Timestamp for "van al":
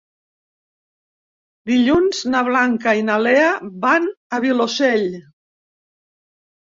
3.87-4.45